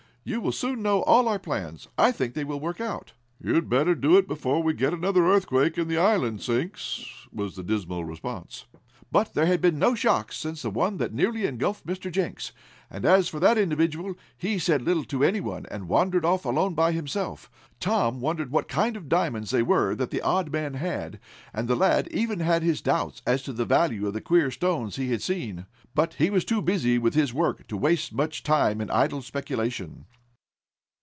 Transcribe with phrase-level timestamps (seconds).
[0.23, 1.87] "You will soon know all our plans.
[1.97, 3.13] I think they will work out."
[3.43, 7.63] "You'd better do it before we get another earthquake, and the island sinks," was the
[7.63, 8.65] dismal response.
[9.11, 12.11] But there had been no shocks since the one that nearly engulfed Mr.
[12.11, 12.51] Jenks.
[12.89, 16.91] As for that individual he said little to any one, and wandered off alone by
[16.91, 17.49] himself.
[17.79, 21.19] Tom wondered what kind of diamonds they were that the odd man had,
[21.53, 24.95] and the lad even had his doubts as to the value of the queer stones
[24.95, 25.65] he had seen.
[25.93, 30.05] But he was too busy with his work to waste much time in idle speculation.